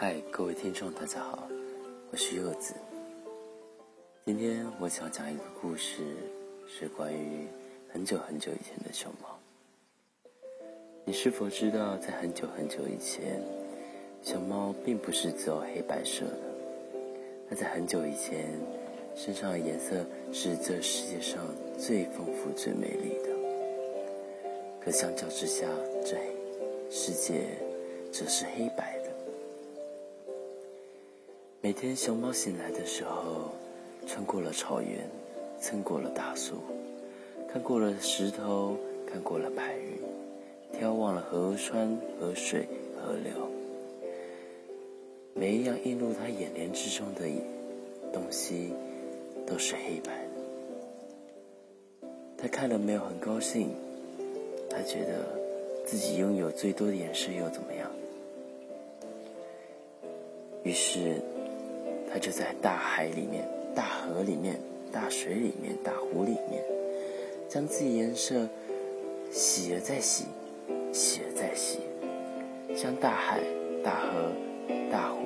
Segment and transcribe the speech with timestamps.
[0.00, 1.48] 嗨，各位听众，大家好，
[2.12, 2.72] 我是柚子。
[4.24, 6.04] 今天我想讲一个故事，
[6.68, 7.48] 是关于
[7.92, 9.36] 很久很久以前的熊猫。
[11.04, 13.42] 你是否知道，在很久很久以前，
[14.22, 16.42] 熊猫并不是只有黑白色的？
[17.50, 18.56] 它在很久以前，
[19.16, 21.44] 身上的颜色是这世界上
[21.76, 23.30] 最丰富、最美丽的。
[24.80, 25.66] 可相较之下，
[26.04, 26.16] 这
[26.88, 27.58] 世界
[28.12, 29.07] 则是黑白的。
[31.68, 33.50] 每天熊猫醒来的时候，
[34.06, 35.06] 穿过了草原，
[35.60, 36.54] 蹭过了大树，
[37.46, 38.74] 看过了石头，
[39.06, 43.50] 看过了白云，眺望了河川、河水、河流，
[45.34, 47.26] 每一样映入他眼帘之中的
[48.14, 48.72] 东西，
[49.46, 52.08] 都是黑白的。
[52.38, 53.68] 他看了没有很高兴，
[54.70, 55.38] 他觉得
[55.84, 57.90] 自己拥有最多的颜色又怎么样？
[60.62, 61.20] 于是。
[62.10, 64.58] 他就在大海里面、大河里面、
[64.92, 66.62] 大水里面、大湖里面，
[67.48, 68.48] 将自己颜色
[69.30, 70.24] 洗了再洗，
[70.92, 71.80] 洗了再洗，
[72.74, 73.40] 像大海、
[73.84, 74.32] 大河、
[74.90, 75.18] 大湖